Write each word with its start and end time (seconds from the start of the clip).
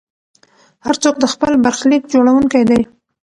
هر 0.85 0.95
څوک 1.03 1.15
د 1.19 1.25
خپل 1.33 1.51
برخلیک 1.65 2.03
جوړونکی 2.13 2.63
دی. 2.69 2.81